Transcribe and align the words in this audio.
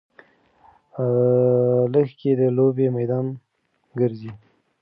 لږکي 1.93 2.31
د 2.39 2.41
لوبې 2.57 2.87
میدان 2.97 3.25
ګرځي. 3.99 4.31